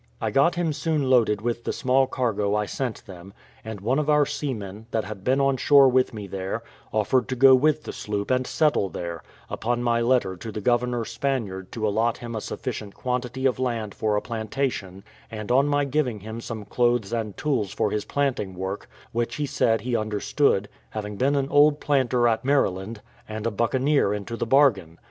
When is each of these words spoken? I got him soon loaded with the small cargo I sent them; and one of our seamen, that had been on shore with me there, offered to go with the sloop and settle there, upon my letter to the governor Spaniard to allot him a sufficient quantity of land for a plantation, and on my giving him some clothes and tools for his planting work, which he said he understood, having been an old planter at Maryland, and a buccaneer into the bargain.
I 0.19 0.31
got 0.31 0.55
him 0.55 0.73
soon 0.73 1.11
loaded 1.11 1.41
with 1.43 1.63
the 1.63 1.71
small 1.71 2.07
cargo 2.07 2.55
I 2.55 2.65
sent 2.65 3.05
them; 3.05 3.33
and 3.63 3.79
one 3.81 3.99
of 3.99 4.09
our 4.09 4.25
seamen, 4.25 4.87
that 4.89 5.03
had 5.03 5.23
been 5.23 5.39
on 5.39 5.57
shore 5.57 5.87
with 5.89 6.11
me 6.11 6.25
there, 6.25 6.63
offered 6.91 7.27
to 7.27 7.35
go 7.35 7.53
with 7.53 7.83
the 7.83 7.93
sloop 7.93 8.31
and 8.31 8.47
settle 8.47 8.89
there, 8.89 9.21
upon 9.47 9.83
my 9.83 10.01
letter 10.01 10.35
to 10.35 10.51
the 10.51 10.59
governor 10.59 11.05
Spaniard 11.05 11.71
to 11.73 11.87
allot 11.87 12.17
him 12.17 12.33
a 12.35 12.41
sufficient 12.41 12.95
quantity 12.95 13.45
of 13.45 13.59
land 13.59 13.93
for 13.93 14.15
a 14.15 14.23
plantation, 14.23 15.03
and 15.29 15.51
on 15.51 15.67
my 15.67 15.85
giving 15.85 16.21
him 16.21 16.41
some 16.41 16.65
clothes 16.65 17.13
and 17.13 17.37
tools 17.37 17.71
for 17.71 17.91
his 17.91 18.05
planting 18.05 18.55
work, 18.55 18.89
which 19.11 19.35
he 19.35 19.45
said 19.45 19.81
he 19.81 19.95
understood, 19.95 20.67
having 20.89 21.15
been 21.15 21.35
an 21.35 21.47
old 21.49 21.79
planter 21.79 22.27
at 22.27 22.43
Maryland, 22.43 23.01
and 23.29 23.45
a 23.45 23.51
buccaneer 23.51 24.15
into 24.15 24.35
the 24.35 24.47
bargain. 24.47 24.97